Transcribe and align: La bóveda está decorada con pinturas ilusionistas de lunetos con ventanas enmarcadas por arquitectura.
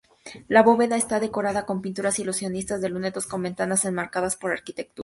La 0.47 0.63
bóveda 0.63 0.97
está 0.97 1.19
decorada 1.19 1.67
con 1.67 1.83
pinturas 1.83 2.17
ilusionistas 2.17 2.81
de 2.81 2.89
lunetos 2.89 3.27
con 3.27 3.43
ventanas 3.43 3.85
enmarcadas 3.85 4.35
por 4.35 4.51
arquitectura. 4.51 4.99